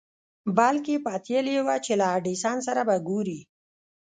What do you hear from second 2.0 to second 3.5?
ايډېسن سره به ګوري.